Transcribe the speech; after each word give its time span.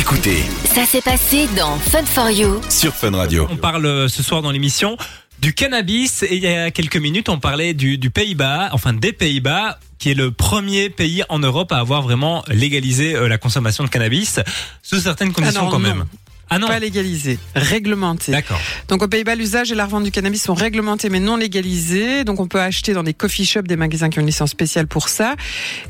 Écoutez 0.00 0.42
Ça 0.64 0.86
s'est 0.86 1.02
passé 1.02 1.46
dans 1.54 1.76
Fun 1.76 2.06
for 2.06 2.30
You. 2.30 2.58
sur 2.70 2.94
Fun 2.94 3.10
Radio. 3.14 3.46
On 3.50 3.58
parle 3.58 3.84
euh, 3.84 4.08
ce 4.08 4.22
soir 4.22 4.40
dans 4.40 4.50
l'émission 4.50 4.96
du 5.40 5.52
cannabis 5.52 6.22
et 6.22 6.36
il 6.36 6.42
y 6.42 6.46
a 6.46 6.70
quelques 6.70 6.96
minutes 6.96 7.28
on 7.28 7.38
parlait 7.38 7.74
du, 7.74 7.98
du 7.98 8.08
Pays-Bas, 8.08 8.70
enfin 8.72 8.94
des 8.94 9.12
Pays-Bas 9.12 9.78
qui 9.98 10.10
est 10.10 10.14
le 10.14 10.30
premier 10.30 10.88
pays 10.88 11.22
en 11.28 11.38
Europe 11.38 11.70
à 11.72 11.76
avoir 11.76 12.00
vraiment 12.00 12.42
légalisé 12.48 13.14
euh, 13.14 13.28
la 13.28 13.36
consommation 13.36 13.84
de 13.84 13.90
cannabis 13.90 14.40
sous 14.82 15.00
certaines 15.00 15.34
conditions 15.34 15.64
non, 15.64 15.70
quand 15.70 15.78
non. 15.78 15.88
même. 15.88 16.04
Ah 16.52 16.58
non, 16.58 16.66
Pas 16.66 16.80
légalisé, 16.80 17.38
réglementé. 17.54 18.32
d'accord. 18.32 18.58
Donc 18.88 19.02
aux 19.02 19.08
Pays-Bas, 19.08 19.36
l'usage 19.36 19.70
et 19.70 19.76
la 19.76 19.84
revente 19.84 20.02
du 20.02 20.10
cannabis 20.10 20.42
sont 20.42 20.54
réglementés 20.54 21.08
mais 21.08 21.20
non 21.20 21.36
légalisés. 21.36 22.24
Donc 22.24 22.40
on 22.40 22.48
peut 22.48 22.60
acheter 22.60 22.92
dans 22.92 23.04
des 23.04 23.14
coffee 23.14 23.44
shops, 23.46 23.62
des 23.68 23.76
magasins 23.76 24.10
qui 24.10 24.18
ont 24.18 24.22
une 24.22 24.26
licence 24.26 24.50
spéciale 24.50 24.88
pour 24.88 25.08
ça. 25.08 25.36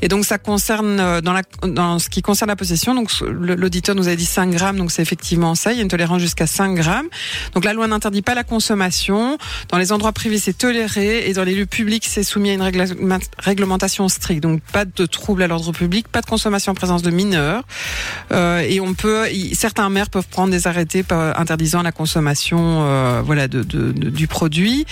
Et 0.03 0.07
donc 0.07 0.23
ça 0.23 0.37
concerne 0.37 0.99
euh, 0.99 1.21
dans, 1.21 1.33
la, 1.33 1.41
dans 1.63 1.97
ce 1.97 2.09
qui 2.09 2.21
concerne 2.21 2.49
la 2.49 2.55
possession. 2.55 2.93
Donc 2.93 3.09
l'auditeur 3.21 3.95
nous 3.95 4.07
a 4.07 4.15
dit 4.15 4.25
5 4.25 4.51
grammes, 4.51 4.77
donc 4.77 4.91
c'est 4.91 5.01
effectivement 5.01 5.55
ça. 5.55 5.71
Il 5.71 5.77
y 5.77 5.79
a 5.79 5.81
une 5.83 5.87
tolérance 5.89 6.21
jusqu'à 6.21 6.45
5 6.45 6.75
grammes. 6.75 7.07
Donc 7.55 7.65
la 7.65 7.73
loi 7.73 7.87
n'interdit 7.87 8.21
pas 8.21 8.35
la 8.35 8.43
consommation. 8.43 9.37
Dans 9.69 9.79
les 9.79 9.91
endroits 9.91 10.11
privés, 10.11 10.37
c'est 10.37 10.57
toléré 10.57 11.27
et 11.27 11.33
dans 11.33 11.43
les 11.43 11.55
lieux 11.55 11.65
publics, 11.65 12.05
c'est 12.07 12.23
soumis 12.23 12.51
à 12.51 12.53
une 12.53 12.71
réglementation 13.39 14.07
stricte. 14.09 14.43
Donc 14.43 14.61
pas 14.71 14.85
de 14.85 15.05
troubles 15.07 15.41
à 15.41 15.47
l'ordre 15.47 15.71
public, 15.71 16.07
pas 16.07 16.21
de 16.21 16.27
consommation 16.27 16.71
en 16.73 16.75
présence 16.75 17.01
de 17.01 17.09
mineurs. 17.09 17.63
Euh, 18.31 18.59
et 18.59 18.79
on 18.79 18.93
peut, 18.93 19.25
certains 19.53 19.89
maires 19.89 20.09
peuvent 20.11 20.27
prendre 20.27 20.50
des 20.51 20.67
arrêtés 20.67 21.01
par- 21.03 21.39
interdisant 21.39 21.81
la 21.81 21.91
consommation, 21.91 22.83
euh, 22.83 23.21
voilà, 23.25 23.47
de, 23.47 23.63
de- 23.63 23.91
de- 23.91 24.09
du 24.09 24.27
produit. 24.27 24.85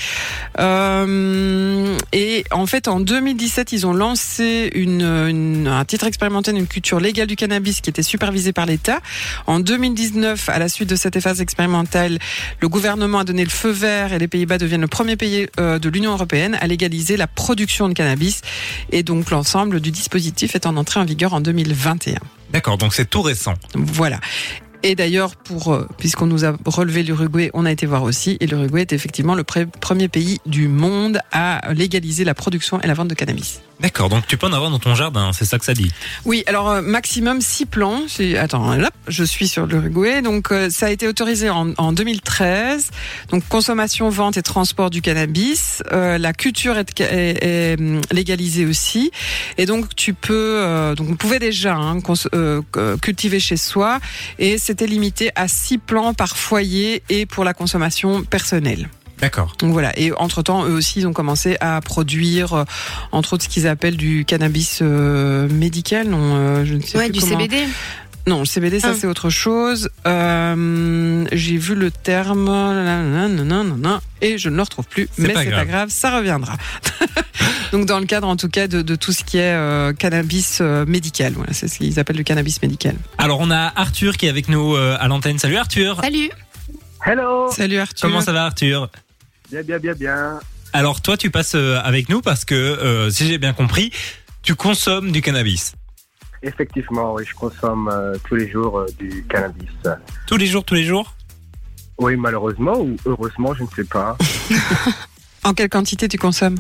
Euh, 0.60 1.98
et 2.14 2.44
en 2.52 2.66
fait, 2.66 2.88
en 2.88 3.00
2017, 3.00 3.72
ils 3.72 3.86
ont 3.86 3.94
lancé 3.94 4.72
une, 4.74 5.02
une- 5.02 5.68
un 5.68 5.86
titre 5.86 6.06
expérimental 6.08 6.56
d'une 6.56 6.68
culture 6.68 7.00
légale 7.00 7.28
du 7.28 7.36
cannabis 7.36 7.82
qui 7.82 7.90
était 7.90 8.04
supervisé 8.04 8.54
par 8.54 8.66
l'État. 8.66 9.00
En 9.48 9.60
2019, 9.60 10.50
à 10.50 10.60
la 10.60 10.70
suite 10.70 10.90
de 10.90 10.96
cette 10.96 11.20
phase 11.20 11.42
expérimentale, 11.42 12.20
le 12.62 12.70
gouvernement 12.70 13.20
a 13.20 13.24
donné 13.24 13.44
le 13.44 13.50
feu 13.50 13.70
vert 13.72 14.14
et 14.14 14.20
les 14.20 14.28
Pays-Bas 14.28 14.58
deviennent 14.58 14.82
le 14.82 14.88
premier 14.88 15.16
pays 15.16 15.48
euh, 15.60 15.80
de 15.80 15.90
l'Union 15.90 16.12
européenne 16.14 16.58
à 16.62 16.68
légaliser 16.68 17.18
la 17.18 17.28
production 17.28 17.88
de 17.90 17.94
cannabis. 17.94 18.42
Et 18.92 19.04
donc 19.04 19.30
l'ensemble 19.32 19.80
du 19.80 19.92
dispositif 19.92 20.56
est 20.56 20.66
en 20.66 20.78
entrée 20.78 21.00
en 21.00 21.06
vigueur 21.06 21.34
en 21.34 21.42
2021. 21.42 22.20
D'accord, 22.52 22.78
donc 22.78 22.94
c'est 22.94 23.10
tout 23.10 23.22
récent. 23.22 23.54
Voilà. 23.76 24.20
Et 24.82 24.96
d'ailleurs, 24.96 25.36
pour 25.36 25.74
euh, 25.74 25.88
puisqu'on 25.98 26.28
nous 26.28 26.46
a 26.46 26.56
relevé 26.66 27.04
l'Uruguay, 27.04 27.52
on 27.54 27.66
a 27.66 27.72
été 27.72 27.86
voir 27.86 28.04
aussi, 28.04 28.38
et 28.40 28.48
l'Uruguay 28.48 28.82
est 28.82 28.94
effectivement 28.94 29.36
le 29.36 29.44
premier 29.44 30.08
pays 30.08 30.40
du 30.46 30.68
monde 30.68 31.20
à 31.32 31.74
légaliser 31.74 32.24
la 32.24 32.34
production 32.34 32.80
et 32.82 32.88
la 32.88 32.94
vente 32.94 33.10
de 33.10 33.16
cannabis. 33.16 33.62
D'accord, 33.80 34.10
donc 34.10 34.28
tu 34.28 34.36
peux 34.36 34.46
en 34.48 34.52
avoir 34.52 34.70
dans 34.72 34.80
ton 34.80 34.94
jardin, 34.94 35.32
c'est 35.32 35.46
ça 35.46 35.58
que 35.58 35.64
ça 35.64 35.74
dit. 35.74 35.90
Oui, 36.26 36.44
alors 36.48 36.70
euh, 36.70 36.82
maximum 36.82 37.40
6 37.40 37.66
plants. 37.66 38.02
Attends, 38.38 38.76
là, 38.76 38.90
je 39.08 39.24
suis 39.24 39.48
sur 39.48 39.66
l'Uruguay. 39.68 40.22
Donc 40.22 40.52
euh, 40.52 40.70
ça 40.70 40.88
a 40.88 40.90
été 40.90 41.08
autorisé 41.08 41.50
en, 41.50 41.72
en 41.78 41.94
2013. 41.94 42.90
Donc 43.30 43.48
consommation, 43.48 44.10
vente 44.10 44.36
et 44.36 44.42
transport 44.42 44.90
du 44.90 45.02
cannabis. 45.02 45.82
Euh, 45.94 46.18
la 46.18 46.34
culture 46.34 46.78
est, 46.78 47.00
est- 47.00 47.38
est, 47.44 47.80
hum, 47.80 48.02
légalisée 48.12 48.66
aussi. 48.66 49.12
Et 49.58 49.66
donc 49.66 49.96
tu 49.96 50.14
peux, 50.14 50.58
euh, 50.60 50.94
donc 50.96 51.08
on 51.12 51.16
pouvait 51.16 51.40
déjà 51.40 51.76
hein, 51.76 52.00
cultiver 53.02 53.40
chez 53.40 53.56
soi. 53.56 54.00
Et 54.40 54.58
c'était 54.58 54.88
limité 54.88 55.32
à 55.36 55.48
6 55.48 55.78
plants 55.78 56.14
par 56.14 56.36
foyer 56.36 57.02
et 57.08 57.26
pour 57.26 57.46
la 57.46 57.54
consommation 57.54 58.24
personnelle. 58.24 58.90
D'accord. 59.22 59.54
Donc 59.60 59.74
voilà. 59.74 59.98
Et 60.00 60.12
entre 60.14 60.42
temps, 60.42 60.66
eux 60.66 60.74
aussi, 60.74 61.00
ils 61.00 61.08
ont 61.08 61.14
commencé 61.14 61.58
à 61.60 61.82
produire, 61.82 62.54
euh, 62.54 62.64
entre 63.12 63.34
autres, 63.34 63.44
ce 63.44 63.50
qu'ils 63.50 63.68
appellent 63.68 63.98
du 63.98 64.24
cannabis 64.26 64.80
euh, 64.82 65.50
médical. 65.50 66.08
Non, 66.08 66.20
euh, 66.36 66.66
je 66.66 66.74
ne 66.76 66.82
sais 66.82 66.98
Ouais, 66.98 67.06
plus 67.10 67.14
du 67.14 67.20
comment. 67.22 67.40
CBD. 67.40 67.66
Non, 68.28 68.40
le 68.40 68.46
CBD, 68.46 68.80
ça 68.80 68.90
Ah. 68.92 68.96
c'est 69.00 69.08
autre 69.08 69.30
chose. 69.30 69.90
Euh, 70.06 71.26
J'ai 71.32 71.58
vu 71.58 71.74
le 71.76 71.90
terme, 71.90 72.46
nanana, 72.46 74.02
et 74.22 74.38
je 74.38 74.50
ne 74.50 74.56
le 74.56 74.62
retrouve 74.62 74.86
plus. 74.88 75.08
Mais 75.18 75.28
c'est 75.30 75.34
pas 75.34 75.46
grave. 75.46 75.68
grave, 75.68 75.90
ça 75.90 76.16
reviendra. 76.16 76.54
Donc 77.72 77.86
dans 77.86 78.00
le 78.00 78.06
cadre, 78.06 78.28
en 78.28 78.36
tout 78.36 78.50
cas, 78.50 78.68
de, 78.68 78.82
de 78.82 78.96
tout 78.96 79.12
ce 79.12 79.24
qui 79.24 79.38
est 79.38 79.54
euh, 79.54 79.94
cannabis 79.94 80.60
euh, 80.62 80.86
médical. 80.86 81.34
Voilà, 81.36 81.54
c'est 81.54 81.68
ce 81.68 81.78
qu'ils 81.78 82.00
appellent 82.00 82.18
le 82.18 82.24
cannabis 82.24 82.62
médical. 82.62 82.96
Alors 83.18 83.40
on 83.40 83.52
a 83.52 83.72
Arthur 83.76 84.18
qui 84.18 84.26
est 84.26 84.30
avec 84.30 84.48
nous 84.50 84.76
euh, 84.76 84.98
à 85.00 85.08
l'antenne. 85.08 85.40
Salut 85.40 85.58
Arthur. 85.58 86.00
Salut. 86.02 86.30
Hello 87.06 87.50
Salut 87.52 87.78
Arthur. 87.78 88.02
Comment 88.08 88.22
ça 88.22 88.34
va 88.34 88.46
Arthur? 88.46 88.90
Bien, 89.52 89.64
bien, 89.64 89.80
bien, 89.80 89.94
bien. 89.94 90.40
Alors 90.74 91.02
toi 91.02 91.18
tu 91.18 91.32
passes 91.32 91.56
euh, 91.56 91.80
avec 91.84 92.10
nous 92.10 92.22
parce 92.22 92.46
que 92.46 92.54
euh, 92.54 93.10
si 93.10 93.28
j'ai 93.28 93.38
bien 93.40 93.54
compris, 93.54 93.92
tu 94.44 94.54
consommes 94.56 95.12
du 95.12 95.22
cannabis. 95.22 95.74
Effectivement, 96.44 97.16
oui, 97.16 97.24
je 97.28 97.34
consomme 97.34 97.90
euh, 97.92 98.16
tous 98.28 98.36
les 98.36 98.50
jours 98.50 98.80
euh, 98.80 98.86
du 99.00 99.26
cannabis. 99.26 99.70
Tous 100.28 100.38
les 100.38 100.46
jours, 100.46 100.64
tous 100.64 100.76
les 100.76 100.86
jours? 100.86 101.16
Oui, 101.98 102.16
malheureusement 102.16 102.80
ou 102.80 102.96
heureusement, 103.06 103.54
je 103.56 103.64
ne 103.64 103.68
sais 103.76 103.84
pas. 103.84 104.18
En 105.46 105.54
quelle 105.54 105.70
quantité 105.70 106.08
tu 106.10 106.18
consommes? 106.18 106.58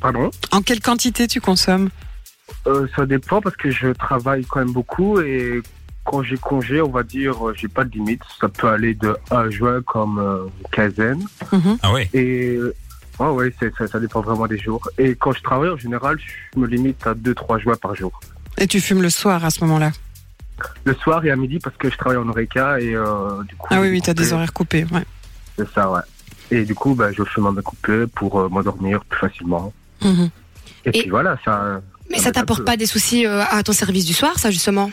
Pardon? 0.00 0.30
En 0.52 0.62
quelle 0.62 0.80
quantité 0.80 1.26
tu 1.26 1.40
consommes? 1.40 1.90
Euh, 2.68 2.86
Ça 2.96 3.04
dépend 3.04 3.40
parce 3.40 3.56
que 3.56 3.70
je 3.70 3.88
travaille 3.88 4.44
quand 4.44 4.60
même 4.60 4.72
beaucoup 4.72 5.20
et 5.20 5.60
quand 6.08 6.22
j'ai 6.22 6.38
congé, 6.38 6.80
on 6.80 6.88
va 6.90 7.02
dire, 7.02 7.34
euh, 7.48 7.54
j'ai 7.54 7.68
pas 7.68 7.84
de 7.84 7.90
limite. 7.90 8.22
Ça 8.40 8.48
peut 8.48 8.68
aller 8.68 8.94
de 8.94 9.14
1 9.30 9.50
juin 9.50 9.82
comme 9.82 10.18
euh, 10.18 10.44
une 10.62 10.70
quinzaine. 10.70 11.22
Mhm. 11.52 11.78
Ah 11.82 11.92
ouais. 11.92 12.08
Et 12.14 12.58
ah 13.18 13.32
ouais, 13.32 13.52
c'est- 13.58 13.72
ça, 13.76 13.86
ça 13.86 14.00
dépend 14.00 14.20
vraiment 14.22 14.46
des 14.46 14.58
jours. 14.58 14.88
Et 14.96 15.14
quand 15.14 15.32
je 15.32 15.42
travaille, 15.42 15.70
en 15.70 15.76
général, 15.76 16.16
je 16.54 16.58
me 16.60 16.66
limite 16.66 17.06
à 17.06 17.14
2-3 17.14 17.58
joints 17.58 17.76
par 17.76 17.94
jour. 17.94 18.18
Et 18.56 18.66
tu 18.66 18.80
fumes 18.80 19.02
le 19.02 19.10
soir 19.10 19.44
à 19.44 19.50
ce 19.50 19.62
moment-là? 19.64 19.90
Le 20.84 20.94
soir 20.94 21.24
et 21.24 21.30
à 21.30 21.36
midi 21.36 21.58
parce 21.58 21.76
que 21.76 21.90
je 21.90 21.96
travaille 21.96 22.18
en 22.18 22.28
Oreca 22.28 22.80
et 22.80 22.94
euh, 22.94 23.42
du 23.44 23.54
coup... 23.56 23.68
Ah 23.70 23.80
oui, 23.80 23.90
oui, 23.90 24.00
tu 24.00 24.10
as 24.10 24.14
des 24.14 24.22
coupé. 24.24 24.34
horaires 24.34 24.52
coupés. 24.52 24.86
Ouais. 24.92 25.04
C'est 25.56 25.68
ça, 25.74 25.90
ouais. 25.90 26.00
Et 26.50 26.64
du 26.64 26.74
coup, 26.74 26.94
bah, 26.94 27.12
je 27.12 27.22
fume 27.24 27.50
me 27.52 27.60
couper 27.62 28.06
pour 28.14 28.40
euh, 28.40 28.48
m'endormir 28.48 29.04
plus 29.04 29.18
facilement. 29.20 29.72
Mhm. 30.02 30.30
Et, 30.86 30.88
Et- 30.88 31.02
puis 31.02 31.10
voilà, 31.10 31.36
ça. 31.44 31.80
Mais 32.10 32.16
ça 32.16 32.22
ça 32.24 32.28
un 32.30 32.32
t'apporte 32.32 32.64
pas 32.64 32.76
des 32.78 32.86
soucis 32.86 33.26
euh, 33.26 33.42
à 33.50 33.62
ton 33.62 33.72
service 33.72 34.06
du 34.06 34.14
soir, 34.14 34.38
ça 34.38 34.50
justement? 34.50 34.90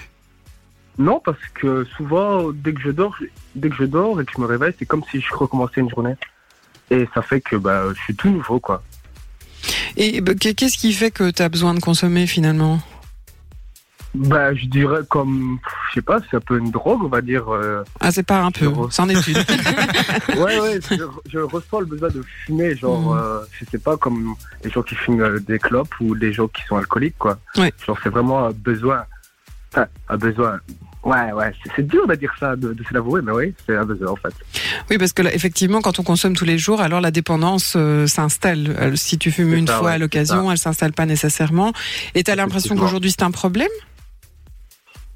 Non, 0.97 1.21
parce 1.23 1.37
que 1.53 1.83
souvent, 1.97 2.51
dès 2.53 2.73
que 2.73 2.81
je 2.81 2.89
dors, 2.91 3.15
dès 3.55 3.69
que 3.69 3.75
je 3.75 3.83
dors 3.83 4.19
et 4.21 4.25
que 4.25 4.31
je 4.35 4.41
me 4.41 4.45
réveille, 4.45 4.73
c'est 4.79 4.85
comme 4.85 5.03
si 5.11 5.19
je 5.19 5.33
recommençais 5.33 5.81
une 5.81 5.89
journée. 5.89 6.15
Et 6.89 7.07
ça 7.13 7.21
fait 7.21 7.41
que 7.41 7.55
bah, 7.55 7.83
je 7.93 7.99
suis 8.01 8.15
tout 8.15 8.29
nouveau, 8.29 8.59
quoi. 8.59 8.81
Et 9.97 10.21
bah, 10.21 10.33
qu'est-ce 10.35 10.77
qui 10.77 10.93
fait 10.93 11.11
que 11.11 11.31
tu 11.31 11.41
as 11.41 11.49
besoin 11.49 11.73
de 11.73 11.79
consommer 11.79 12.27
finalement? 12.27 12.79
Bah, 14.13 14.53
je 14.55 14.65
dirais 14.67 15.01
comme, 15.09 15.59
je 15.89 15.95
sais 15.95 16.01
pas, 16.01 16.19
c'est 16.31 16.37
un 16.37 16.39
peu 16.39 16.57
une 16.57 16.71
drogue, 16.71 17.03
on 17.03 17.09
va 17.09 17.19
dire. 17.19 17.53
euh. 17.53 17.83
Ah, 17.99 18.11
c'est 18.11 18.23
pas 18.23 18.41
un 18.43 18.51
peu, 18.51 18.61
Zéro. 18.67 18.89
c'en 18.89 19.09
est 19.09 19.27
une. 19.27 19.35
Ouais, 20.41 20.59
ouais, 20.59 20.79
je, 20.89 20.95
je 21.29 21.39
ressens 21.39 21.81
le 21.81 21.85
besoin 21.87 22.07
de 22.09 22.21
fumer, 22.45 22.77
genre, 22.77 23.13
Mhm. 23.13 23.19
euh, 23.19 23.39
je 23.51 23.65
sais 23.65 23.77
pas, 23.79 23.97
comme 23.97 24.35
les 24.63 24.69
gens 24.69 24.83
qui 24.83 24.95
fument 24.95 25.19
euh, 25.21 25.39
des 25.41 25.59
clopes 25.59 25.93
ou 25.99 26.13
les 26.13 26.31
gens 26.31 26.47
qui 26.47 26.61
sont 26.63 26.77
alcooliques, 26.77 27.17
quoi. 27.17 27.37
Ouais. 27.57 27.73
Genre, 27.85 27.97
c'est 28.01 28.09
vraiment 28.09 28.45
un 28.45 28.51
besoin. 28.51 29.03
Enfin, 29.73 29.87
un 30.07 30.15
besoin. 30.17 30.59
Ouais, 31.05 31.31
ouais, 31.33 31.53
c'est- 31.75 31.83
dur 31.83 32.07
de 32.07 32.15
dire 32.15 32.33
ça, 32.39 32.55
de, 32.55 32.73
de 32.73 32.83
se 32.83 32.91
l'avouer, 32.93 33.21
mais 33.21 33.31
oui, 33.31 33.53
c'est 33.65 33.75
un 33.77 33.85
besoin, 33.85 34.09
en 34.11 34.15
fait. 34.15 34.33
Oui, 34.89 34.97
parce 34.97 35.13
que 35.13 35.21
là, 35.21 35.31
effectivement, 35.33 35.79
quand 35.79 35.99
on 35.99 36.03
consomme 36.03 36.35
tous 36.35 36.45
les 36.45 36.57
jours, 36.57 36.81
alors 36.81 36.99
la 36.99 37.11
dépendance 37.11 37.75
euh, 37.77 38.07
s'installe. 38.07 38.75
Euh, 38.79 38.95
Si 38.95 39.19
tu 39.19 39.31
fumes 39.31 39.53
une 39.53 39.67
ça, 39.67 39.77
fois 39.77 39.87
ouais, 39.89 39.93
à 39.93 39.97
l'occasion, 39.99 40.51
elle 40.51 40.57
s'installe 40.57 40.93
pas 40.93 41.05
nécessairement. 41.05 41.73
Et 42.15 42.23
tu 42.23 42.31
as 42.31 42.35
l'impression 42.35 42.75
qu'aujourd'hui 42.75 43.11
c'est 43.11 43.21
un 43.23 43.29
problème? 43.31 43.69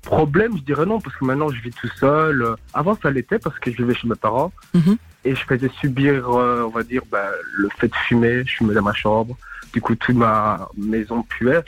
Problème, 0.04 0.54
je 0.58 0.62
dirais 0.64 0.86
non, 0.86 1.00
parce 1.02 1.16
que 1.16 1.26
maintenant 1.26 1.50
je 1.50 1.60
vis 1.62 1.72
tout 1.72 1.90
seul. 2.00 2.56
Avant, 2.74 2.98
ça 3.02 3.12
l'était 3.12 3.38
parce 3.40 3.58
que 3.60 3.72
je 3.72 3.78
vivais 3.78 3.94
chez 3.96 4.08
mes 4.08 4.16
parents 4.16 4.52
Mhm. 4.74 4.96
et 5.26 5.36
je 5.36 5.44
faisais 5.44 5.70
subir, 5.82 6.30
euh, 6.30 6.64
on 6.66 6.70
va 6.70 6.84
dire, 6.84 7.02
bah, 7.12 7.30
le 7.58 7.68
fait 7.80 7.88
de 7.88 7.96
fumer. 8.08 8.44
Je 8.46 8.56
fumais 8.58 8.74
dans 8.74 8.82
ma 8.82 8.94
chambre. 8.94 9.36
Du 9.74 9.82
coup, 9.82 9.96
toute 9.96 10.16
ma 10.16 10.68
maison 10.78 11.24
puait. 11.24 11.64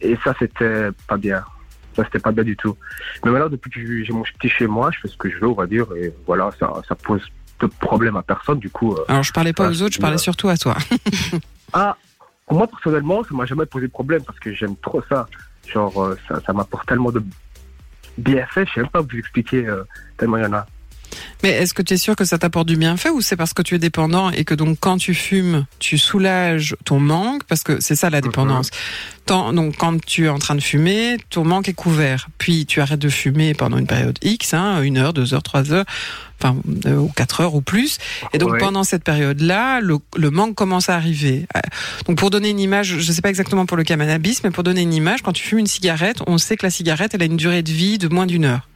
Et 0.00 0.16
ça, 0.24 0.34
c'était 0.38 0.88
pas 1.06 1.16
bien. 1.16 1.44
Ça, 1.94 2.04
c'était 2.04 2.18
pas 2.18 2.32
bien 2.32 2.44
du 2.44 2.56
tout. 2.56 2.76
Mais 3.24 3.30
maintenant, 3.30 3.48
depuis 3.48 3.70
que 3.70 4.04
j'ai 4.04 4.12
mon 4.12 4.22
petit 4.22 4.48
chez 4.48 4.66
moi, 4.66 4.90
je 4.92 5.00
fais 5.00 5.08
ce 5.08 5.16
que 5.16 5.30
je 5.30 5.36
veux, 5.38 5.48
on 5.48 5.54
va 5.54 5.66
dire. 5.66 5.86
Et 5.96 6.12
voilà, 6.26 6.50
ça, 6.58 6.72
ça 6.88 6.94
pose 6.94 7.22
de 7.60 7.66
problème 7.66 8.16
à 8.16 8.22
personne. 8.22 8.58
Du 8.58 8.70
coup, 8.70 8.94
euh, 8.94 9.04
Alors, 9.08 9.22
je 9.22 9.32
parlais 9.32 9.52
pas 9.52 9.68
aux 9.68 9.82
autres, 9.82 9.94
je 9.94 10.00
parlais 10.00 10.18
surtout 10.18 10.48
à 10.48 10.56
toi. 10.56 10.76
ah, 11.72 11.96
moi, 12.50 12.66
personnellement, 12.66 13.22
ça 13.24 13.34
m'a 13.34 13.46
jamais 13.46 13.66
posé 13.66 13.86
de 13.86 13.92
problème 13.92 14.22
parce 14.24 14.38
que 14.38 14.52
j'aime 14.52 14.76
trop 14.76 15.02
ça. 15.08 15.26
Genre, 15.66 16.02
euh, 16.02 16.18
ça, 16.28 16.40
ça 16.44 16.52
m'apporte 16.52 16.86
tellement 16.88 17.12
de 17.12 17.22
bienfaits. 18.18 18.66
Je 18.68 18.74
sais 18.74 18.80
même 18.80 18.90
pas 18.90 19.00
vous 19.00 19.16
expliquer 19.16 19.66
euh, 19.66 19.84
tellement 20.16 20.38
il 20.38 20.44
y 20.44 20.46
en 20.46 20.52
a. 20.54 20.66
Mais 21.42 21.50
est-ce 21.50 21.74
que 21.74 21.82
tu 21.82 21.94
es 21.94 21.96
sûr 21.96 22.14
que 22.16 22.24
ça 22.24 22.38
t'apporte 22.38 22.68
du 22.68 22.76
bienfait 22.76 23.10
ou 23.10 23.20
c'est 23.20 23.36
parce 23.36 23.52
que 23.52 23.62
tu 23.62 23.74
es 23.74 23.78
dépendant 23.78 24.30
et 24.30 24.44
que 24.44 24.54
donc 24.54 24.78
quand 24.80 24.96
tu 24.98 25.12
fumes, 25.14 25.66
tu 25.80 25.98
soulages 25.98 26.76
ton 26.84 27.00
manque 27.00 27.44
Parce 27.44 27.62
que 27.62 27.80
c'est 27.80 27.96
ça 27.96 28.10
la 28.10 28.20
dépendance. 28.20 28.70
Tant- 29.26 29.52
donc 29.52 29.76
quand 29.76 30.00
tu 30.04 30.26
es 30.26 30.28
en 30.28 30.38
train 30.38 30.54
de 30.54 30.60
fumer, 30.60 31.16
ton 31.30 31.44
manque 31.44 31.68
est 31.68 31.72
couvert. 31.74 32.28
Puis 32.38 32.66
tu 32.66 32.80
arrêtes 32.80 33.00
de 33.00 33.08
fumer 33.08 33.54
pendant 33.54 33.78
une 33.78 33.86
période 33.86 34.18
X, 34.22 34.54
hein, 34.54 34.82
une 34.82 34.98
heure, 34.98 35.12
deux 35.12 35.34
heures, 35.34 35.42
trois 35.42 35.72
heures, 35.72 35.84
enfin 36.40 36.56
euh, 36.86 36.96
ou 36.96 37.08
quatre 37.08 37.40
heures 37.40 37.54
ou 37.54 37.60
plus. 37.60 37.98
Et 38.32 38.38
donc 38.38 38.52
Ouais. 38.52 38.58
pendant 38.58 38.84
cette 38.84 39.02
période-là, 39.04 39.80
le, 39.80 39.98
le 40.16 40.30
manque 40.30 40.54
commence 40.54 40.88
à 40.90 40.94
arriver. 40.96 41.46
Euh, 41.56 41.60
Donc 42.06 42.18
pour 42.18 42.30
donner 42.30 42.50
une 42.50 42.60
image, 42.60 42.98
je 42.98 43.08
ne 43.08 43.12
sais 43.14 43.22
pas 43.22 43.30
exactement 43.30 43.66
pour 43.66 43.76
le 43.76 43.84
cannabis, 43.84 44.42
mais 44.44 44.50
pour 44.50 44.62
donner 44.62 44.82
une 44.82 44.94
image, 44.94 45.22
quand 45.22 45.32
tu 45.32 45.42
fumes 45.42 45.58
une 45.60 45.66
cigarette, 45.66 46.18
on 46.26 46.38
sait 46.38 46.56
que 46.56 46.64
la 46.66 46.70
cigarette, 46.70 47.14
elle 47.14 47.22
a 47.22 47.26
une 47.26 47.36
durée 47.36 47.62
de 47.62 47.70
vie 47.72 47.98
de 47.98 48.08
moins 48.08 48.26
d'une 48.26 48.44
heure. 48.44 48.68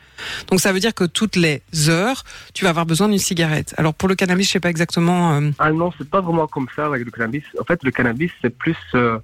Donc 0.51 0.61
ça 0.61 0.73
veut 0.73 0.81
dire 0.81 0.95
que 0.95 1.05
toutes 1.05 1.37
les 1.37 1.63
heures, 1.89 2.25
tu 2.55 2.65
vas 2.65 2.71
avoir 2.71 2.87
besoin 2.87 3.09
d'une 3.09 3.19
cigarette. 3.19 3.75
Alors 3.77 3.95
pour 3.95 4.09
le 4.09 4.15
cannabis, 4.15 4.47
je 4.47 4.53
sais 4.53 4.61
pas 4.61 4.71
exactement. 4.71 5.35
euh, 5.35 5.51
Ah 5.59 5.71
non, 5.73 5.93
c'est 5.99 6.09
pas 6.09 6.21
vraiment 6.21 6.47
comme 6.47 6.67
ça 6.75 6.87
avec 6.87 7.05
le 7.05 7.11
cannabis. 7.11 7.45
En 7.61 7.65
fait, 7.65 7.83
le 7.83 7.91
cannabis, 7.91 8.31
c'est 8.43 8.51
plus 8.57 8.77
euh, 8.95 9.19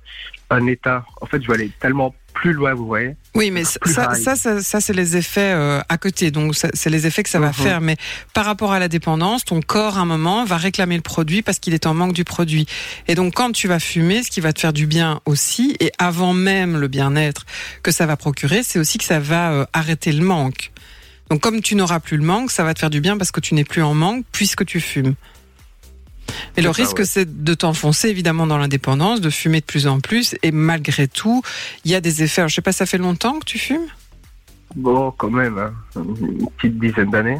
un 0.50 0.67
état. 0.67 1.05
En 1.21 1.27
fait, 1.27 1.43
je 1.43 1.49
vais 1.49 1.55
aller 1.55 1.71
tellement 1.81 2.15
plus 2.43 2.53
loin, 2.53 2.75
vous 2.75 2.87
voyez. 2.87 3.15
Oui, 3.37 3.53
mais 3.53 3.62
ça, 3.62 3.79
ça, 4.17 4.35
ça, 4.35 4.61
ça, 4.61 4.81
c'est 4.81 4.93
les 4.93 5.17
effets 5.17 5.53
euh, 5.55 5.81
à 5.89 5.97
côté. 5.97 6.33
Donc, 6.33 6.56
c'est 6.56 6.91
les 6.91 7.06
effets 7.06 7.23
que 7.23 7.29
ça 7.31 7.39
va 7.39 7.47
Mhm. 7.49 7.53
faire. 7.53 7.81
Mais 7.81 7.97
par 8.35 8.44
rapport 8.44 8.73
à 8.73 8.81
la 8.81 8.89
dépendance, 8.89 9.44
ton 9.44 9.61
corps, 9.62 9.97
à 9.97 10.00
un 10.00 10.05
moment, 10.05 10.44
va 10.44 10.56
réclamer 10.56 10.97
le 10.97 11.03
produit 11.03 11.41
parce 11.43 11.61
qu'il 11.61 11.73
est 11.73 11.87
en 11.87 11.94
manque 11.94 12.15
du 12.15 12.25
produit. 12.25 12.67
Et 13.06 13.15
donc, 13.15 13.35
quand 13.35 13.53
tu 13.53 13.69
vas 13.69 13.79
fumer, 13.79 14.25
ce 14.25 14.31
qui 14.31 14.41
va 14.41 14.53
te 14.53 14.59
faire 14.61 14.73
du 14.73 14.87
bien 14.89 15.21
aussi, 15.25 15.77
et 15.79 15.93
avant 15.99 16.33
même 16.35 16.79
le 16.79 16.89
bien-être 16.89 17.47
que 17.85 17.93
ça 17.93 18.06
va 18.06 18.17
procurer, 18.17 18.62
c'est 18.65 18.81
aussi 18.81 18.99
que 18.99 19.05
ça 19.05 19.21
va 19.21 19.53
euh, 19.53 19.65
arrêter 19.73 20.11
le 20.11 20.25
manque. 20.25 20.73
Donc, 21.31 21.41
comme 21.41 21.61
tu 21.62 21.77
n'auras 21.77 22.00
plus 22.00 22.17
le 22.17 22.25
manque, 22.25 22.50
ça 22.50 22.65
va 22.65 22.75
te 22.75 22.81
faire 22.81 22.91
du 22.91 23.00
bien 23.00 23.17
parce 23.17 23.31
que 23.31 23.41
tu 23.41 23.55
n'es 23.55 23.65
plus 23.65 23.83
en 23.83 23.95
manque 23.95 24.25
puisque 24.33 24.67
tu 24.67 24.81
fumes. 24.81 25.15
Mais 26.56 26.62
le 26.62 26.70
risque, 26.70 26.99
ouais. 26.99 27.04
c'est 27.04 27.43
de 27.44 27.54
t'enfoncer 27.54 28.08
évidemment 28.08 28.46
dans 28.46 28.58
l'indépendance, 28.58 29.20
de 29.20 29.31
fumer 29.31 29.60
de 29.60 29.64
plus 29.66 29.87
en 29.87 30.00
plus. 30.00 30.34
Et 30.43 30.50
malgré 30.52 31.08
tout, 31.08 31.43
il 31.84 31.90
y 31.90 31.94
a 31.94 32.00
des 32.00 32.22
effets. 32.22 32.43
Alors, 32.43 32.49
je 32.50 32.54
sais 32.56 32.62
pas, 32.62 32.72
ça 32.72 32.87
fait 32.87 32.99
longtemps 32.99 33.38
que 33.38 33.44
tu 33.44 33.58
fumes? 33.58 33.87
Bon, 34.76 35.10
quand 35.12 35.31
même, 35.31 35.58
hein, 35.58 35.72
une 35.96 36.49
petite 36.56 36.78
dizaine 36.78 37.10
d'années. 37.10 37.38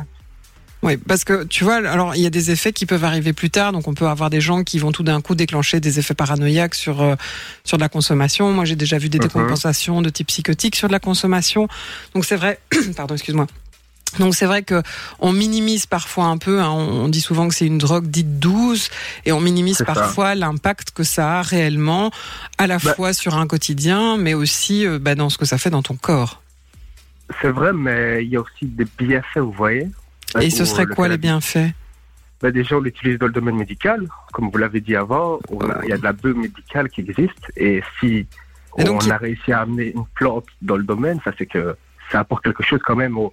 Oui, 0.82 0.96
parce 0.96 1.22
que 1.22 1.44
tu 1.44 1.62
vois, 1.62 1.76
alors 1.76 2.16
il 2.16 2.22
y 2.22 2.26
a 2.26 2.30
des 2.30 2.50
effets 2.50 2.72
qui 2.72 2.86
peuvent 2.86 3.04
arriver 3.04 3.32
plus 3.32 3.50
tard, 3.50 3.70
donc 3.70 3.86
on 3.86 3.94
peut 3.94 4.08
avoir 4.08 4.30
des 4.30 4.40
gens 4.40 4.64
qui 4.64 4.80
vont 4.80 4.90
tout 4.90 5.04
d'un 5.04 5.20
coup 5.20 5.36
déclencher 5.36 5.78
des 5.78 6.00
effets 6.00 6.14
paranoïaques 6.14 6.74
sur 6.74 7.00
euh, 7.02 7.14
sur 7.62 7.76
de 7.78 7.82
la 7.82 7.88
consommation. 7.88 8.52
Moi, 8.52 8.64
j'ai 8.64 8.74
déjà 8.74 8.98
vu 8.98 9.08
des 9.08 9.18
Mhm. 9.18 9.22
décompensations 9.26 10.02
de 10.02 10.10
type 10.10 10.26
psychotique 10.26 10.74
sur 10.74 10.88
de 10.88 10.92
la 10.92 10.98
consommation. 10.98 11.68
Donc 12.14 12.24
c'est 12.24 12.34
vrai, 12.34 12.58
pardon, 12.96 13.14
excuse-moi. 13.14 13.46
Donc 14.18 14.34
c'est 14.34 14.46
vrai 14.46 14.62
que 14.62 14.82
on 15.20 15.32
minimise 15.32 15.86
parfois 15.86 16.26
un 16.26 16.38
peu. 16.38 16.60
hein, 16.60 16.70
on, 16.70 17.08
dit 17.08 17.20
souvent 17.20 17.48
que 17.48 17.54
c'est 17.54 17.66
une 17.66 17.78
drogue 17.78 18.06
dite 18.06 18.38
douce, 18.38 18.90
et 19.24 19.32
on 19.32 19.40
minimise 19.40 19.82
parfois 19.86 20.34
l'impact 20.34 20.90
que 20.90 21.02
ça 21.02 21.38
a 21.38 21.42
réellement, 21.42 22.10
à 22.58 22.66
la 22.66 22.78
Bah. 22.78 22.94
fois 22.94 23.12
sur 23.12 23.36
un 23.36 23.46
quotidien, 23.46 24.16
mais 24.16 24.34
aussi 24.34 24.86
euh, 24.86 24.98
bah, 24.98 25.14
dans 25.14 25.30
ce 25.30 25.38
que 25.38 25.44
ça 25.44 25.58
fait 25.58 25.70
dans 25.70 25.82
ton 25.82 25.96
corps. 25.96 26.42
C'est 27.40 27.50
vrai, 27.50 27.72
mais 27.72 28.24
il 28.24 28.30
y 28.30 28.36
a 28.36 28.40
aussi 28.40 28.66
des 28.66 28.86
bienfaits, 28.98 29.38
vous 29.38 29.52
voyez. 29.52 29.88
Et 30.40 30.50
ce 30.50 30.64
serait 30.64 30.84
le 30.84 30.94
quoi 30.94 31.08
les 31.08 31.18
bienfaits? 31.18 31.72
Ben, 32.42 32.50
Déjà, 32.50 32.76
on 32.76 32.80
l'utilise 32.80 33.18
dans 33.18 33.26
le 33.26 33.32
domaine 33.32 33.56
médical. 33.56 34.06
Comme 34.32 34.50
vous 34.50 34.58
l'avez 34.58 34.80
dit 34.80 34.96
avant, 34.96 35.38
il 35.84 35.88
y 35.88 35.92
a 35.92 35.96
de 35.98 36.02
la 36.02 36.12
bœuf 36.12 36.36
médicale 36.36 36.88
qui 36.90 37.02
existe. 37.02 37.52
Et 37.56 37.82
si 38.00 38.26
Et 38.78 38.88
on 38.88 38.98
a 39.10 39.16
réussi 39.16 39.52
à 39.52 39.60
amener 39.60 39.92
une 39.94 40.04
plante 40.14 40.46
dans 40.60 40.76
le 40.76 40.82
domaine, 40.82 41.20
ça 41.24 41.32
c'est 41.38 41.46
que 41.46 41.76
ça 42.10 42.20
apporte 42.20 42.44
quelque 42.44 42.62
chose 42.62 42.80
quand 42.84 42.96
même 42.96 43.16
au, 43.16 43.32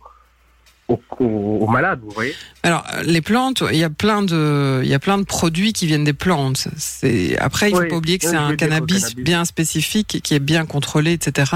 au, 0.89 0.99
au, 1.19 1.25
au 1.61 1.67
malade, 1.67 1.99
vous 2.03 2.11
voyez. 2.11 2.33
Alors 2.63 2.83
les 3.05 3.21
plantes, 3.21 3.63
il 3.71 3.77
y 3.77 3.83
a 3.83 3.89
plein 3.89 4.21
de, 4.23 4.81
il 4.83 4.89
y 4.89 4.93
a 4.93 4.99
plein 4.99 5.17
de 5.17 5.23
produits 5.23 5.71
qui 5.71 5.85
viennent 5.85 6.03
des 6.03 6.13
plantes. 6.13 6.67
C'est 6.77 7.37
après 7.37 7.69
il 7.69 7.75
faut 7.75 7.81
Oui, 7.83 7.87
pas 7.89 7.95
oublier 7.95 8.17
que 8.17 8.27
c'est 8.27 8.35
un 8.35 8.55
cannabis, 8.55 9.03
cannabis. 9.03 9.23
bien 9.23 9.45
spécifique 9.45 10.19
qui 10.23 10.33
est 10.33 10.39
bien 10.39 10.65
contrôlé, 10.65 11.13
etc. 11.13 11.51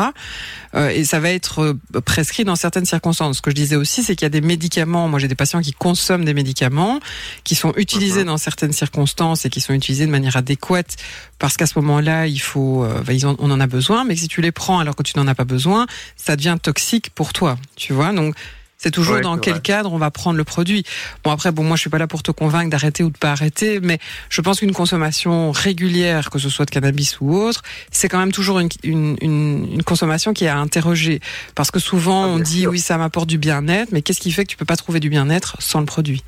Euh, 0.76 0.90
et 0.90 1.04
ça 1.04 1.20
va 1.20 1.30
être 1.32 1.60
euh, 1.96 2.02
prescrit 2.06 2.46
dans 2.46 2.56
certaines 2.56 2.86
circonstances. 2.86 3.38
Ce 3.38 3.42
que 3.42 3.50
je 3.52 3.56
disais 3.56 3.76
aussi, 3.76 4.02
c'est 4.04 4.16
qu'il 4.16 4.26
y 4.26 4.28
a 4.28 4.30
des 4.30 4.42
médicaments. 4.42 5.08
Moi, 5.08 5.20
j'ai 5.20 5.28
des 5.28 5.36
patients 5.36 5.62
qui 5.62 5.74
consomment 5.74 6.26
des 6.26 6.34
médicaments 6.34 7.00
qui 7.44 7.56
sont 7.56 7.74
utilisés 7.76 8.22
Mhm. 8.22 8.28
dans 8.28 8.38
certaines 8.38 8.72
circonstances 8.74 9.46
et 9.46 9.50
qui 9.50 9.62
sont 9.62 9.74
utilisés 9.74 10.06
de 10.06 10.12
manière 10.12 10.38
adéquate 10.38 10.96
parce 11.40 11.58
qu'à 11.58 11.66
ce 11.66 11.78
moment-là, 11.80 12.28
il 12.28 12.40
faut, 12.40 12.84
euh, 12.84 13.02
ils 13.10 13.26
en- 13.26 13.36
on 13.40 13.52
en 13.52 13.60
a 13.60 13.68
besoin. 13.68 14.04
Mais 14.04 14.16
si 14.16 14.28
tu 14.28 14.42
les 14.42 14.52
prends 14.52 14.80
alors 14.80 14.96
que 14.96 15.04
tu 15.04 15.18
n'en 15.18 15.28
as 15.28 15.36
pas 15.36 15.44
besoin, 15.46 15.86
ça 16.16 16.36
devient 16.36 16.58
toxique 16.62 17.10
pour 17.16 17.34
toi. 17.34 17.58
Tu 17.76 17.94
vois, 17.94 18.12
donc. 18.14 18.36
C'est 18.84 18.92
toujours 18.92 19.16
Ouais, 19.16 19.22
dans 19.22 19.38
quel 19.38 19.54
vrai. 19.54 19.62
cadre 19.62 19.94
on 19.94 19.98
va 19.98 20.12
prendre 20.12 20.36
le 20.36 20.44
produit. 20.44 20.84
Bon 21.24 21.32
après, 21.32 21.54
bon 21.54 21.64
moi 21.64 21.78
je 21.78 21.82
suis 21.82 21.90
pas 21.90 21.98
là 22.00 22.06
pour 22.08 22.22
te 22.22 22.32
convaincre 22.32 22.70
d'arrêter 22.70 23.02
ou 23.04 23.10
de 23.10 23.18
pas 23.18 23.32
arrêter, 23.32 23.80
mais 23.82 23.98
je 24.30 24.42
pense 24.42 24.60
qu'une 24.60 24.74
consommation 24.74 25.52
régulière, 25.54 26.30
que 26.30 26.38
ce 26.38 26.50
soit 26.50 26.66
de 26.66 26.72
cannabis 26.72 27.18
ou 27.22 27.34
autre, 27.34 27.62
c'est 27.92 28.10
quand 28.10 28.20
même 28.20 28.34
toujours 28.34 28.60
une, 28.60 28.68
une, 28.84 29.16
une, 29.22 29.68
une 29.76 29.84
consommation 29.84 30.34
qui 30.34 30.44
est 30.44 30.50
à 30.50 30.58
interroger. 30.58 31.22
Parce 31.56 31.72
que 31.72 31.80
souvent 31.80 32.26
Ah, 32.26 32.28
on 32.28 32.40
dit 32.40 32.62
sûr. 32.62 32.72
oui 32.72 32.80
ça 32.80 32.98
m'apporte 32.98 33.30
du 33.30 33.38
bien-être, 33.38 33.94
mais 33.94 34.02
qu'est-ce 34.02 34.20
qui 34.20 34.34
fait 34.34 34.44
que 34.44 34.50
tu 34.50 34.58
peux 34.58 34.66
pas 34.66 34.76
trouver 34.76 35.00
du 35.00 35.10
bien-être 35.10 35.56
sans 35.60 35.80
le 35.80 35.86
produit? 35.86 36.22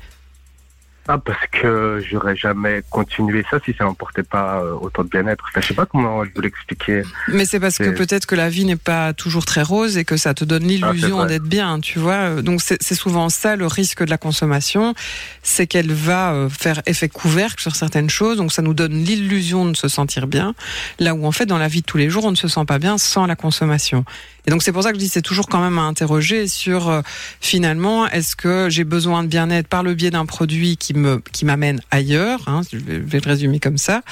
Ah, 1.08 1.18
parce 1.18 1.46
que 1.52 2.02
j'aurais 2.08 2.36
jamais 2.36 2.82
continué 2.90 3.44
ça 3.50 3.58
si 3.64 3.74
ça 3.78 3.84
n'emportait 3.84 4.22
pas 4.22 4.60
euh, 4.60 4.74
autant 4.80 5.04
de 5.04 5.08
bien-être. 5.08 5.44
Enfin, 5.48 5.60
je 5.60 5.68
sais 5.68 5.74
pas 5.74 5.86
comment 5.86 6.24
je 6.24 6.30
vous 6.34 6.40
l'expliquer. 6.40 7.02
Mais 7.28 7.44
c'est 7.44 7.60
parce 7.60 7.78
que 7.78 7.90
peut-être 7.90 8.26
que 8.26 8.34
la 8.34 8.48
vie 8.48 8.64
n'est 8.64 8.76
pas 8.76 9.12
toujours 9.12 9.44
très 9.44 9.62
rose 9.62 9.96
et 9.98 10.04
que 10.04 10.16
ça 10.16 10.34
te 10.34 10.44
donne 10.44 10.64
Ah, 10.64 10.66
l'illusion 10.92 11.24
d'être 11.26 11.44
bien, 11.44 11.80
tu 11.80 11.98
vois. 11.98 12.42
Donc 12.42 12.60
c'est 12.60 12.76
c'est 12.80 12.94
souvent 12.94 13.28
ça 13.28 13.56
le 13.56 13.66
risque 13.66 14.04
de 14.04 14.10
la 14.10 14.18
consommation, 14.18 14.94
c'est 15.42 15.66
qu'elle 15.66 15.92
va 15.92 16.32
euh, 16.32 16.48
faire 16.48 16.82
effet 16.86 17.08
couvercle 17.08 17.60
sur 17.60 17.74
certaines 17.76 18.10
choses, 18.10 18.36
donc 18.36 18.52
ça 18.52 18.62
nous 18.62 18.74
donne 18.74 18.92
l'illusion 18.92 19.66
de 19.66 19.76
se 19.76 19.88
sentir 19.88 20.26
bien, 20.26 20.54
là 20.98 21.14
où 21.14 21.26
en 21.26 21.32
fait 21.32 21.46
dans 21.46 21.58
la 21.58 21.68
vie 21.68 21.80
de 21.80 21.86
tous 21.86 21.98
les 21.98 22.10
jours 22.10 22.24
on 22.24 22.30
ne 22.30 22.36
se 22.36 22.48
sent 22.48 22.64
pas 22.66 22.78
bien 22.78 22.98
sans 22.98 23.26
la 23.26 23.36
consommation. 23.36 24.04
Et 24.46 24.50
donc 24.50 24.62
c'est 24.62 24.72
pour 24.72 24.84
ça 24.84 24.90
que 24.90 24.96
je 24.96 25.00
dis 25.00 25.08
c'est 25.08 25.22
toujours 25.22 25.48
quand 25.48 25.60
même 25.60 25.78
à 25.78 25.82
interroger 25.82 26.46
sur 26.46 26.88
euh, 26.88 27.02
finalement 27.40 28.06
est-ce 28.08 28.36
que 28.36 28.68
j'ai 28.70 28.84
besoin 28.84 29.24
de 29.24 29.28
bien-être 29.28 29.66
par 29.66 29.82
le 29.82 29.94
biais 29.94 30.10
d'un 30.10 30.26
produit 30.26 30.76
qui 30.76 30.94
me 30.96 31.20
qui 31.32 31.44
m'amène 31.44 31.80
ailleurs, 31.90 32.40
hein, 32.46 32.62
je 32.70 32.78
vais 32.78 33.20
le 33.20 33.28
résumer 33.28 33.60
comme 33.60 33.78
ça. 33.78 34.02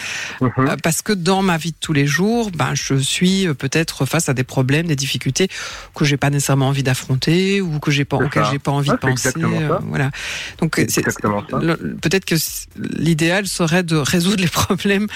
Mhm. 0.41 0.51
Euh, 0.59 0.77
parce 0.83 1.03
que 1.03 1.13
dans 1.13 1.43
ma 1.43 1.57
vie 1.57 1.73
de 1.73 1.77
tous 1.81 1.93
les 1.93 2.07
jours, 2.07 2.51
ben 2.51 2.75
je 2.75 2.95
suis 2.95 3.47
euh, 3.47 3.55
peut-être 3.55 4.07
face 4.07 4.29
à 4.29 4.35
des 4.35 4.45
problèmes, 4.45 4.87
des 4.87 4.97
difficultés 4.97 5.49
que 5.95 6.05
j'ai 6.05 6.17
pas 6.17 6.31
nécessairement 6.31 6.69
envie 6.69 6.83
d'affronter 6.83 7.61
ou 7.61 7.79
que 7.79 7.91
j'ai 7.91 8.05
pas 8.05 8.17
auxquelles 8.17 8.47
j'ai 8.51 8.59
pas 8.59 8.73
envie 8.73 8.91
de 8.91 8.97
penser. 8.97 9.29
exactement 9.29 9.61
ça. 9.61 9.75
euh, 9.75 9.79
voilà. 9.83 10.11
Donc 10.59 10.77
peut-être 10.77 12.25
que 12.25 12.37
l'idéal 12.77 13.47
serait 13.47 13.83
de 13.83 13.97
résoudre 13.97 14.43
les 14.43 14.49
problèmes 14.49 15.07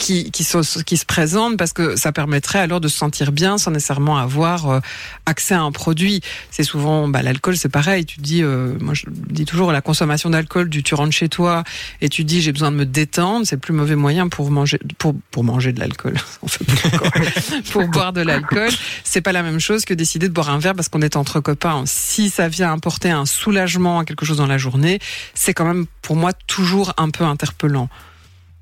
qui, 0.00 0.30
qui, 0.30 0.44
sont, 0.44 0.62
qui 0.84 0.96
se 0.96 1.04
présentent 1.04 1.58
parce 1.58 1.72
que 1.72 1.94
ça 1.94 2.10
permettrait 2.10 2.58
alors 2.58 2.80
de 2.80 2.88
se 2.88 2.96
sentir 2.96 3.32
bien 3.32 3.58
sans 3.58 3.70
nécessairement 3.70 4.16
avoir 4.16 4.68
euh, 4.68 4.80
accès 5.26 5.54
à 5.54 5.60
un 5.60 5.72
produit. 5.72 6.22
C'est 6.50 6.62
souvent 6.62 7.06
bah, 7.06 7.22
l'alcool, 7.22 7.56
c'est 7.56 7.68
pareil. 7.68 8.06
Tu 8.06 8.20
dis, 8.20 8.42
euh, 8.42 8.74
moi 8.80 8.94
je 8.94 9.04
dis 9.08 9.44
toujours 9.44 9.72
la 9.72 9.82
consommation 9.82 10.30
d'alcool, 10.30 10.70
du 10.70 10.82
tu 10.82 10.94
rentres 10.94 11.12
chez 11.12 11.28
toi 11.28 11.64
et 12.00 12.08
tu 12.08 12.24
dis 12.24 12.40
j'ai 12.40 12.52
besoin 12.52 12.72
de 12.72 12.76
me 12.76 12.86
détendre, 12.86 13.46
c'est 13.46 13.56
le 13.56 13.60
plus 13.60 13.74
mauvais 13.74 13.94
moyen 13.94 14.28
pour 14.28 14.50
manger 14.50 14.80
pour 14.98 15.14
pour 15.30 15.44
manger 15.44 15.72
de 15.72 15.80
l'alcool. 15.80 16.14
Pour 17.72 17.86
boire 17.88 18.12
de 18.12 18.22
l'alcool, 18.22 18.70
c'est 19.04 19.20
pas 19.20 19.32
la 19.32 19.42
même 19.42 19.60
chose 19.60 19.84
que 19.84 19.94
décider 19.94 20.28
de 20.28 20.32
boire 20.32 20.50
un 20.50 20.58
verre 20.58 20.74
parce 20.74 20.88
qu'on 20.88 21.02
est 21.02 21.16
entre 21.16 21.40
copains. 21.40 21.84
Si 21.86 22.30
ça 22.30 22.48
vient 22.48 22.72
apporter 22.72 23.10
un 23.10 23.26
soulagement 23.26 24.00
à 24.00 24.04
quelque 24.04 24.24
chose 24.24 24.38
dans 24.38 24.46
la 24.46 24.58
journée, 24.58 24.98
c'est 25.34 25.52
quand 25.52 25.64
même 25.64 25.86
pour 26.02 26.16
moi 26.16 26.32
toujours 26.32 26.92
un 26.96 27.10
peu 27.10 27.24
interpellant. 27.24 27.88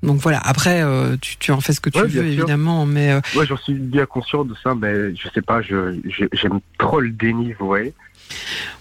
Donc 0.03 0.19
voilà. 0.21 0.39
Après, 0.39 0.81
euh, 0.81 1.17
tu, 1.21 1.37
tu 1.37 1.51
en 1.51 1.59
fais 1.61 1.73
ce 1.73 1.81
que 1.81 1.89
tu 1.89 1.97
Ouais, 1.99 2.05
veux 2.07 2.11
sûr. 2.11 2.23
évidemment, 2.23 2.85
mais 2.85 3.11
euh, 3.11 3.21
Ouais, 3.35 3.45
j'en 3.45 3.57
suis 3.57 3.73
bien 3.73 4.05
conscient 4.05 4.45
de 4.45 4.55
ça, 4.63 4.73
mais 4.75 5.15
je 5.15 5.27
sais 5.33 5.41
pas, 5.41 5.61
je, 5.61 5.99
je- 6.07 6.25
j'aime 6.33 6.59
trop 6.77 6.99
le 7.01 7.09
déni, 7.09 7.53
vous 7.59 7.67
voyez. 7.67 7.93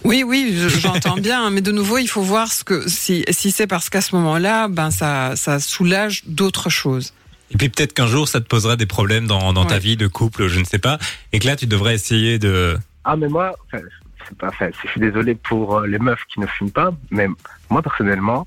Oui, 0.04 0.22
oui, 0.24 0.54
je- 0.56 0.68
j'entends 0.68 1.16
bien, 1.30 1.50
mais 1.50 1.60
de 1.60 1.72
nouveau, 1.72 1.98
il 1.98 2.06
faut 2.06 2.22
voir 2.22 2.52
ce 2.52 2.62
que 2.64 2.88
si 2.88 3.24
si 3.30 3.50
c'est 3.50 3.66
parce 3.66 3.90
qu'à 3.90 4.00
ce 4.00 4.14
moment-là, 4.16 4.68
ben 4.68 4.90
ça 4.90 5.34
ça 5.36 5.58
soulage 5.58 6.22
d'autres 6.26 6.70
choses. 6.70 7.12
Et 7.50 7.56
puis 7.56 7.68
peut-être 7.70 7.94
qu'un 7.94 8.06
jour, 8.06 8.28
ça 8.28 8.40
te 8.40 8.46
posera 8.46 8.76
des 8.76 8.84
problèmes 8.86 9.26
dans, 9.26 9.52
dans 9.54 9.64
ta 9.64 9.78
vie 9.78 9.96
de 9.96 10.06
couple, 10.06 10.48
je 10.48 10.60
ne 10.60 10.64
sais 10.64 10.78
pas. 10.78 10.98
Et 11.32 11.38
que 11.38 11.46
là, 11.46 11.56
tu 11.56 11.66
devrais 11.66 11.94
essayer 11.94 12.38
de... 12.38 12.76
Ah, 13.04 13.16
mais 13.16 13.26
moi, 13.26 13.56
enfin, 13.72 13.82
c'est 14.28 14.36
pas, 14.36 14.48
enfin, 14.48 14.68
je 14.84 14.88
suis 14.90 15.00
désolé 15.00 15.34
pour 15.34 15.78
euh, 15.78 15.86
les 15.86 15.98
meufs 15.98 16.22
qui 16.32 16.40
ne 16.40 16.46
fument 16.46 16.70
pas, 16.70 16.90
mais 17.10 17.26
moi, 17.70 17.80
personnellement, 17.80 18.46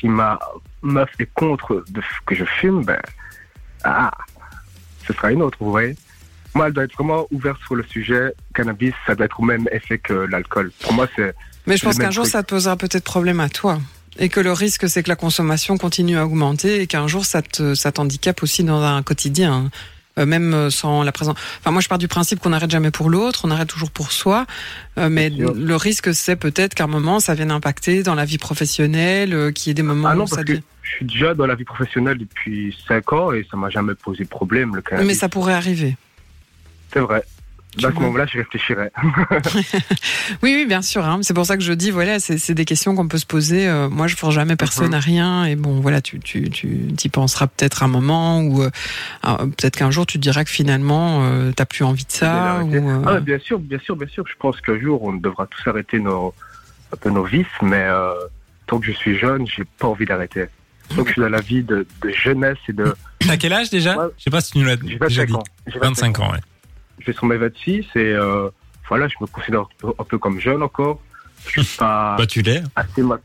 si 0.00 0.08
ma 0.08 0.38
meuf 0.82 1.10
est 1.18 1.28
contre 1.34 1.84
de, 1.88 2.00
que 2.26 2.34
je 2.34 2.44
fume, 2.44 2.84
ben, 2.84 3.00
ah, 3.84 4.10
ce 5.06 5.12
sera 5.12 5.32
une 5.32 5.42
autre, 5.42 5.58
vous 5.60 5.70
voyez. 5.70 5.96
Moi, 6.54 6.66
elle 6.66 6.72
doit 6.72 6.84
être 6.84 6.94
vraiment 6.94 7.26
ouverte 7.30 7.60
sur 7.62 7.74
le 7.74 7.84
sujet. 7.84 8.34
Cannabis, 8.54 8.92
ça 9.06 9.14
doit 9.14 9.26
être 9.26 9.40
au 9.40 9.44
même 9.44 9.68
effet 9.72 9.98
que 9.98 10.12
l'alcool. 10.12 10.70
Pour 10.82 10.92
moi, 10.92 11.08
c'est, 11.16 11.34
Mais 11.66 11.76
je 11.76 11.84
pense 11.84 11.98
qu'un 11.98 12.10
jour, 12.10 12.26
ça 12.26 12.42
te 12.42 12.50
posera 12.50 12.76
peut-être 12.76 13.04
problème 13.04 13.40
à 13.40 13.48
toi. 13.48 13.80
Et 14.18 14.28
que 14.28 14.40
le 14.40 14.52
risque, 14.52 14.88
c'est 14.90 15.02
que 15.02 15.08
la 15.08 15.16
consommation 15.16 15.78
continue 15.78 16.18
à 16.18 16.26
augmenter 16.26 16.82
et 16.82 16.86
qu'un 16.86 17.08
jour, 17.08 17.24
ça 17.24 17.40
te, 17.40 17.74
ça 17.74 17.92
t'handicape 17.92 18.42
aussi 18.42 18.62
dans 18.62 18.82
un 18.82 19.02
quotidien. 19.02 19.70
Euh, 20.18 20.26
même 20.26 20.52
euh, 20.52 20.68
sans 20.68 21.02
la 21.02 21.12
présence. 21.12 21.36
Enfin, 21.60 21.70
moi, 21.70 21.80
je 21.80 21.88
pars 21.88 21.96
du 21.96 22.06
principe 22.06 22.38
qu'on 22.38 22.50
n'arrête 22.50 22.70
jamais 22.70 22.90
pour 22.90 23.08
l'autre, 23.08 23.42
on 23.44 23.50
arrête 23.50 23.68
toujours 23.68 23.90
pour 23.90 24.12
soi. 24.12 24.44
Euh, 24.98 25.08
mais 25.10 25.30
le 25.30 25.76
risque, 25.76 26.14
c'est 26.14 26.36
peut-être 26.36 26.74
qu'à 26.74 26.84
un 26.84 26.88
moment, 26.88 27.18
ça 27.18 27.32
vienne 27.32 27.50
impacter 27.50 28.02
dans 28.02 28.14
la 28.14 28.26
vie 28.26 28.36
professionnelle, 28.36 29.32
euh, 29.32 29.52
qu'il 29.52 29.68
y 29.68 29.70
ait 29.70 29.74
des 29.74 29.82
moments 29.82 30.08
ah 30.08 30.14
non, 30.14 30.24
où 30.24 30.26
ça 30.26 30.42
je 30.82 30.90
suis 30.96 31.04
déjà 31.06 31.34
dans 31.34 31.46
la 31.46 31.54
vie 31.54 31.64
professionnelle 31.64 32.18
depuis 32.18 32.76
5 32.88 33.12
ans 33.12 33.32
et 33.32 33.46
ça 33.50 33.56
m'a 33.56 33.70
jamais 33.70 33.94
posé 33.94 34.24
problème, 34.24 34.74
le 34.74 34.82
cannabis. 34.82 35.06
Mais 35.08 35.14
ça 35.14 35.28
pourrait 35.28 35.54
arriver. 35.54 35.96
C'est 36.92 37.00
vrai. 37.00 37.22
Tu 37.78 37.86
à 37.86 37.88
ce 37.90 37.94
moment-là, 37.94 38.26
je 38.30 38.36
réfléchirais. 38.36 38.92
Oui, 40.42 40.54
oui, 40.56 40.66
bien 40.66 40.82
sûr. 40.82 41.06
hein. 41.06 41.20
C'est 41.22 41.32
pour 41.32 41.46
ça 41.46 41.56
que 41.56 41.62
je 41.62 41.72
dis, 41.72 41.90
voilà, 41.90 42.18
c'est 42.20 42.52
des 42.52 42.64
questions 42.66 42.94
qu'on 42.94 43.08
peut 43.08 43.16
se 43.16 43.24
poser. 43.24 43.66
Euh, 43.66 43.88
moi, 43.88 44.06
je 44.08 44.16
force 44.16 44.34
jamais 44.34 44.56
personne 44.56 44.88
Mhm. 44.88 44.94
à 44.94 45.00
rien. 45.00 45.44
Et 45.46 45.56
bon, 45.56 45.80
voilà, 45.80 46.02
tu 46.02 46.18
tu 46.20 46.50
tu 46.50 46.68
y 47.02 47.08
penseras 47.08 47.46
peut-être 47.46 47.82
un 47.82 47.88
moment 47.88 48.40
ou 48.42 48.62
euh, 48.62 48.70
peut-être 49.22 49.76
qu'un 49.76 49.90
jour 49.90 50.04
tu 50.06 50.18
te 50.18 50.22
diras 50.22 50.44
que 50.44 50.50
finalement 50.50 51.24
euh, 51.24 51.52
t'as 51.56 51.64
plus 51.64 51.84
envie 51.84 52.04
de 52.04 52.10
ça. 52.12 52.62
Ou, 52.62 52.74
euh, 52.74 53.02
Ah, 53.06 53.20
bien 53.20 53.38
sûr, 53.38 53.58
bien 53.58 53.78
sûr, 53.78 53.96
bien 53.96 54.08
sûr. 54.08 54.24
Je 54.26 54.34
pense 54.38 54.60
qu'un 54.60 54.78
jour, 54.78 55.02
on 55.02 55.14
devra 55.14 55.46
tous 55.46 55.66
arrêter 55.70 55.98
nos, 55.98 56.34
un 56.92 56.96
peu 56.96 57.08
nos 57.08 57.24
vices, 57.24 57.46
mais 57.62 57.86
tant 58.66 58.78
que 58.80 58.86
je 58.86 58.92
suis 58.92 59.18
jeune, 59.18 59.46
j'ai 59.46 59.64
pas 59.78 59.88
envie 59.88 60.04
d'arrêter. 60.04 60.44
Que 60.96 61.06
je 61.06 61.12
suis 61.12 61.20
dans 61.22 61.28
la 61.28 61.40
vie 61.40 61.62
de, 61.62 61.86
de 62.02 62.10
jeunesse 62.10 62.58
et 62.68 62.72
de. 62.72 62.94
T'as 63.20 63.36
quel 63.36 63.52
âge 63.52 63.70
déjà? 63.70 63.96
Ouais. 63.96 64.06
Je 64.18 64.24
sais 64.24 64.30
pas 64.30 64.40
si 64.40 64.52
tu 64.52 64.58
nous 64.58 64.64
l'as 64.66 64.76
J'ai 64.84 64.98
déjà 64.98 65.22
25 65.24 65.26
dit. 65.26 65.34
ans. 65.34 65.42
J'ai 65.66 65.78
25 65.78 66.18
ans, 66.20 66.32
ouais. 66.32 66.38
Je 67.00 67.06
vais 67.06 67.12
sur 67.12 67.24
mes 67.26 67.36
26 67.36 67.70
et 67.80 67.86
euh, 67.96 68.48
voilà, 68.88 69.08
je 69.08 69.14
me 69.20 69.26
considère 69.26 69.60
un 69.62 69.68
peu, 69.78 69.88
un 69.98 70.04
peu 70.04 70.18
comme 70.18 70.38
jeune 70.40 70.62
encore. 70.62 71.00
Je 71.46 71.62
suis 71.62 71.76
pas 71.78 72.16
Bah, 72.18 72.26
tu 72.26 72.42
l'es. 72.42 72.62
assez 72.76 73.02
ma- 73.02 73.18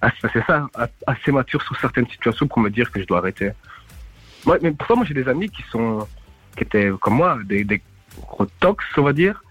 ah, 0.00 0.10
c'est 0.20 0.44
ça, 0.46 0.66
a- 0.74 0.88
assez 1.06 1.30
mature 1.30 1.62
sur 1.62 1.78
certaines 1.80 2.08
situations 2.08 2.46
pour 2.48 2.58
me 2.60 2.70
dire 2.70 2.90
que 2.90 3.00
je 3.00 3.06
dois 3.06 3.18
arrêter. 3.18 3.50
Ouais, 4.46 4.58
mais 4.60 4.72
pourtant, 4.72 4.96
moi, 4.96 5.04
j'ai 5.06 5.14
des 5.14 5.28
amis 5.28 5.48
qui 5.48 5.62
sont, 5.70 6.06
qui 6.56 6.64
étaient 6.64 6.90
comme 7.00 7.14
moi, 7.14 7.38
des, 7.44 7.62
des 7.62 7.80
gros 8.20 8.46
tox, 8.58 8.84
on 8.96 9.02
va 9.02 9.12
dire. 9.12 9.42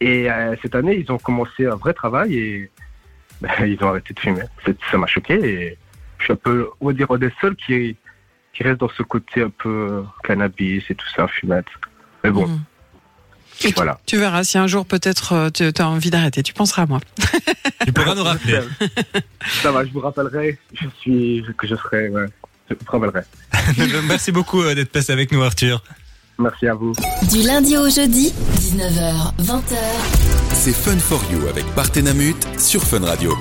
Et 0.00 0.28
euh, 0.30 0.56
cette 0.62 0.74
année, 0.74 0.96
ils 0.98 1.12
ont 1.12 1.18
commencé 1.18 1.66
un 1.66 1.76
vrai 1.76 1.92
travail 1.94 2.34
et 2.34 2.70
ben, 3.40 3.50
ils 3.66 3.82
ont 3.84 3.88
arrêté 3.90 4.12
de 4.14 4.18
fumer. 4.20 4.42
Ça 4.90 4.98
m'a 4.98 5.06
choqué 5.06 5.34
et 5.34 5.78
je 6.24 6.28
suis 6.28 6.32
un 6.32 6.36
peu, 6.36 6.68
on 6.80 6.86
va 6.86 6.92
dire, 6.94 7.06
un 7.10 7.18
des 7.18 7.30
seuls 7.40 7.54
qui, 7.56 7.96
qui 8.54 8.62
reste 8.62 8.80
dans 8.80 8.88
ce 8.96 9.02
côté 9.02 9.42
un 9.42 9.50
peu 9.50 9.68
euh, 9.90 10.02
cannabis 10.24 10.82
et 10.88 10.94
tout 10.94 11.06
ça, 11.14 11.28
fumette. 11.28 11.66
Mais 12.22 12.30
bon. 12.30 12.48
Et 13.62 13.68
tu- 13.68 13.74
voilà. 13.74 14.00
Tu 14.06 14.16
verras 14.16 14.42
si 14.42 14.56
un 14.58 14.66
jour 14.66 14.86
peut-être 14.86 15.32
euh, 15.34 15.50
tu 15.50 15.70
as 15.80 15.88
envie 15.88 16.10
d'arrêter. 16.10 16.42
Tu 16.42 16.54
penseras 16.54 16.82
à 16.82 16.86
moi. 16.86 17.00
Tu 17.84 17.92
pourras 17.92 18.14
nous 18.14 18.24
rappeler. 18.32 18.60
Ça 19.62 19.70
va, 19.70 19.84
je 19.84 19.90
vous 19.92 20.00
rappellerai. 20.00 20.58
Je 20.72 20.86
suis, 21.00 21.44
que 21.58 21.66
je 21.66 21.76
serai, 21.76 22.08
ouais. 22.08 22.26
Je 22.70 22.74
vous 22.74 22.90
rappellerai. 22.90 23.20
Merci 24.08 24.32
beaucoup 24.32 24.62
euh, 24.62 24.74
d'être 24.74 24.90
passé 24.90 25.12
avec 25.12 25.30
nous, 25.30 25.42
Arthur. 25.42 25.82
Merci 26.38 26.66
à 26.66 26.74
vous. 26.74 26.94
Du 27.30 27.42
lundi 27.46 27.76
au 27.76 27.88
jeudi, 27.88 28.32
19h, 28.56 29.34
20h. 29.40 29.76
C'est 30.52 30.72
Fun 30.74 30.98
for 30.98 31.22
You 31.30 31.46
avec 31.48 31.64
Partenamut 31.76 32.34
sur 32.58 32.82
Fun 32.82 33.04
Radio. 33.04 33.36